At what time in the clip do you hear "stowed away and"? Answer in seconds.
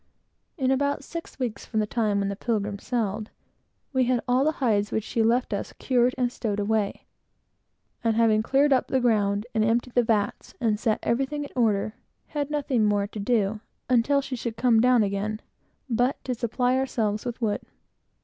6.31-8.15